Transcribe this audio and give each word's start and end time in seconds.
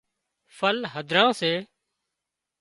ڦل 0.57 0.77
هڌران 0.93 1.29
سي 1.39 1.53